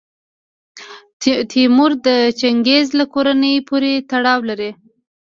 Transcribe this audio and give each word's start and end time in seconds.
تیمور 1.51 1.91
د 2.07 2.07
چنګیز 2.39 2.87
له 2.99 3.05
کورنۍ 3.13 3.55
پورې 3.67 3.93
تړاو 4.09 4.39
لري. 4.49 4.71